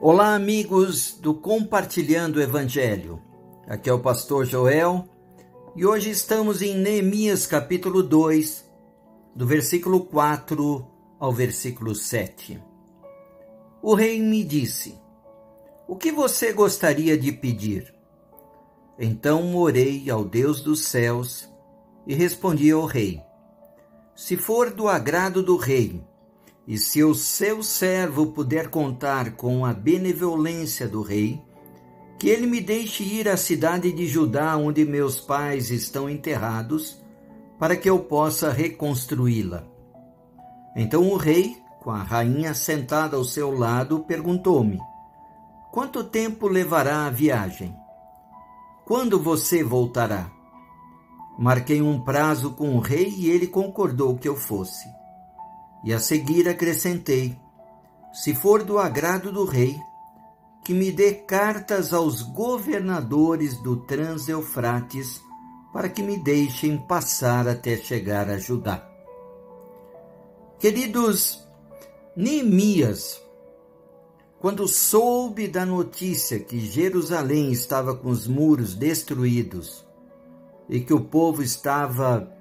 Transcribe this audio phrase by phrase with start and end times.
[0.00, 3.22] Olá, amigos do Compartilhando o Evangelho.
[3.66, 5.08] Aqui é o pastor Joel
[5.74, 8.68] e hoje estamos em Neemias capítulo 2,
[9.34, 10.86] do versículo 4
[11.18, 12.60] ao versículo 7.
[13.80, 15.00] O rei me disse:
[15.88, 17.94] O que você gostaria de pedir?
[18.98, 21.48] Então orei ao Deus dos céus
[22.06, 23.22] e respondi ao rei:
[24.14, 26.04] Se for do agrado do rei,
[26.66, 31.42] e se o seu servo puder contar com a benevolência do rei,
[32.18, 37.02] que ele me deixe ir à cidade de Judá, onde meus pais estão enterrados,
[37.58, 39.64] para que eu possa reconstruí-la.
[40.74, 44.78] Então o rei, com a rainha sentada ao seu lado, perguntou-me:
[45.70, 47.76] Quanto tempo levará a viagem?
[48.86, 50.30] Quando você voltará?
[51.38, 54.88] Marquei um prazo com o rei e ele concordou que eu fosse.
[55.84, 57.38] E a seguir acrescentei:
[58.12, 59.78] Se for do agrado do rei,
[60.64, 65.20] que me dê cartas aos governadores do Trans-Eufrates
[65.72, 68.88] para que me deixem passar até chegar a Judá.
[70.58, 71.46] Queridos,
[72.16, 73.20] Neemias,
[74.40, 79.84] quando soube da notícia que Jerusalém estava com os muros destruídos
[80.68, 82.32] e que o povo estava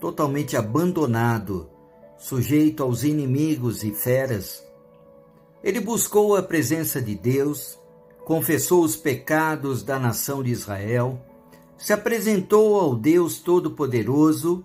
[0.00, 1.70] totalmente abandonado,
[2.22, 4.64] sujeito aos inimigos e feras.
[5.62, 7.76] Ele buscou a presença de Deus,
[8.24, 11.20] confessou os pecados da nação de Israel,
[11.76, 14.64] se apresentou ao Deus Todo-Poderoso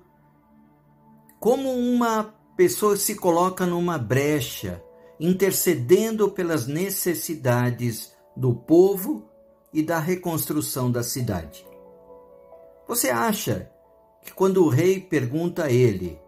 [1.40, 4.84] como uma pessoa se coloca numa brecha,
[5.20, 9.28] intercedendo pelas necessidades do povo
[9.74, 11.66] e da reconstrução da cidade.
[12.88, 13.72] Você acha
[14.22, 16.20] que quando o rei pergunta a ele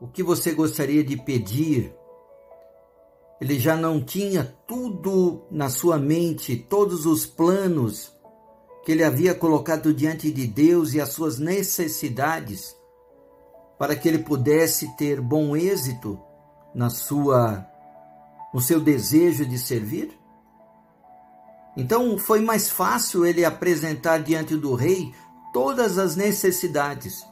[0.00, 1.94] o que você gostaria de pedir.
[3.40, 8.12] Ele já não tinha tudo na sua mente, todos os planos
[8.84, 12.74] que ele havia colocado diante de Deus e as suas necessidades
[13.78, 16.18] para que ele pudesse ter bom êxito
[16.74, 17.66] na sua
[18.52, 20.18] no seu desejo de servir?
[21.76, 25.14] Então foi mais fácil ele apresentar diante do rei
[25.52, 27.24] todas as necessidades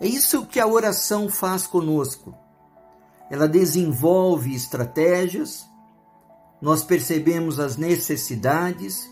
[0.00, 2.34] é isso que a oração faz conosco.
[3.30, 5.66] Ela desenvolve estratégias,
[6.62, 9.10] nós percebemos as necessidades,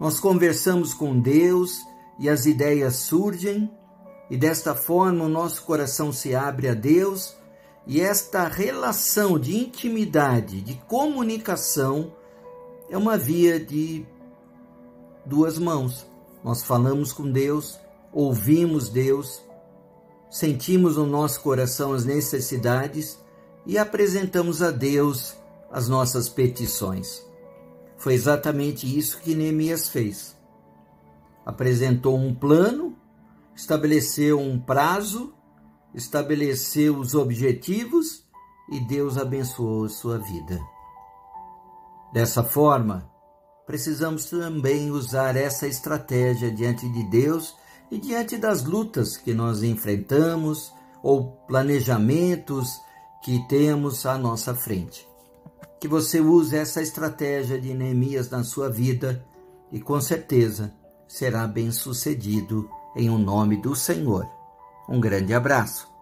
[0.00, 1.80] nós conversamos com Deus
[2.18, 3.70] e as ideias surgem,
[4.30, 7.36] e desta forma o nosso coração se abre a Deus,
[7.86, 12.12] e esta relação de intimidade, de comunicação,
[12.88, 14.06] é uma via de
[15.24, 16.06] duas mãos.
[16.42, 17.78] Nós falamos com Deus,
[18.10, 19.42] ouvimos Deus
[20.34, 23.16] sentimos no nosso coração as necessidades
[23.64, 25.36] e apresentamos a Deus
[25.70, 27.24] as nossas petições.
[27.96, 30.36] Foi exatamente isso que Neemias fez.
[31.46, 32.96] Apresentou um plano,
[33.54, 35.32] estabeleceu um prazo,
[35.94, 38.24] estabeleceu os objetivos
[38.72, 40.58] e Deus abençoou sua vida.
[42.12, 43.08] Dessa forma,
[43.68, 47.54] precisamos também usar essa estratégia diante de Deus
[47.90, 50.72] e diante das lutas que nós enfrentamos
[51.02, 52.80] ou planejamentos
[53.22, 55.06] que temos à nossa frente.
[55.80, 59.24] Que você use essa estratégia de Neemias na sua vida
[59.70, 60.74] e com certeza
[61.06, 64.26] será bem sucedido em o um nome do Senhor.
[64.88, 65.93] Um grande abraço.